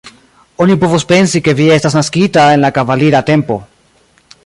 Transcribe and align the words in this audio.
Oni 0.63 0.77
povus 0.83 1.05
pensi, 1.11 1.41
ke 1.49 1.55
vi 1.59 1.67
estas 1.77 1.99
naskita 1.99 2.47
en 2.55 2.67
la 2.67 2.75
kavalira 2.79 3.23
tempo. 3.33 3.63